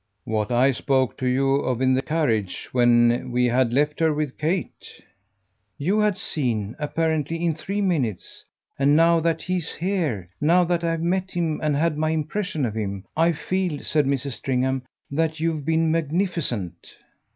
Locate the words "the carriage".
1.93-2.67